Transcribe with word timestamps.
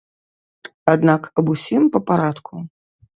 Аднак 0.93 1.21
аб 1.41 1.51
усім 1.57 1.83
па 1.97 2.01
парадку. 2.09 2.53